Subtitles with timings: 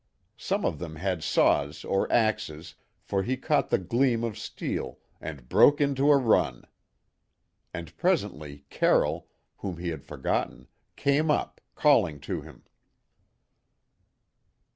[0.39, 5.47] Some of them had saws or axes, for he caught the gleam of steel, and
[5.47, 6.65] broke into a run;
[7.71, 9.27] and presently Carroll,
[9.57, 12.63] whom he had forgotten, came up, calling to him.